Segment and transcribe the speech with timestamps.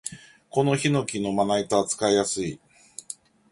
[0.49, 2.59] このヒノキのまな板は使いやすい